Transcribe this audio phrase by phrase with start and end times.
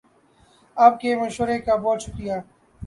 [0.77, 2.39] آپ کے مشورے کا بہت شکر یہ